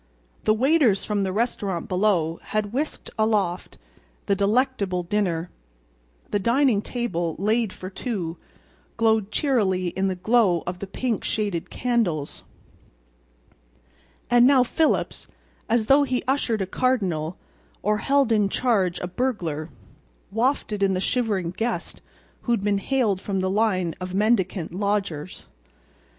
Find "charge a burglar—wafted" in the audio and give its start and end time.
18.49-20.81